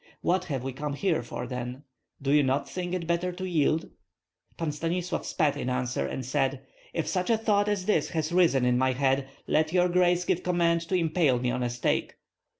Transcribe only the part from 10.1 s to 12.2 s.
give command to impale me on a stake.